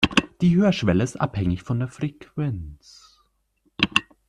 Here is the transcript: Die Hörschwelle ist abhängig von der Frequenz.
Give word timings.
Die 0.41 0.55
Hörschwelle 0.55 1.03
ist 1.03 1.21
abhängig 1.21 1.61
von 1.61 1.77
der 1.77 1.87
Frequenz. 1.87 3.21